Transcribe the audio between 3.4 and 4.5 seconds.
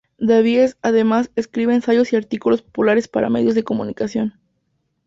de comunicación.